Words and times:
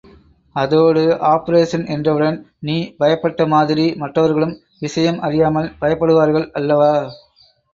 அதோடு 0.55 1.01
ஆப்பரேஷன் 1.31 1.83
என்றவுடன் 1.87 2.37
நீ 2.59 2.77
பயப்பட்ட 2.99 3.47
மாதிரி 3.47 3.85
மற்றவர்களும் 3.95 4.55
விஷயம் 4.79 5.21
அறியாமல் 5.21 5.73
பயப்படுவார்கள் 5.81 6.49
அல்லவா? 6.53 6.93